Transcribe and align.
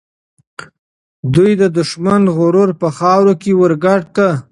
دوی 1.33 1.51
د 1.61 1.63
دښمن 1.77 2.21
غرور 2.37 2.69
په 2.81 2.87
خاوره 2.97 3.33
کې 3.41 3.51
ورګډ 3.61 4.03
کړ. 4.15 4.31